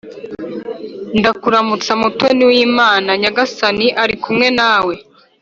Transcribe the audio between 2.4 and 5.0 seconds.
w’imana, nyagasani ari kumwe nawe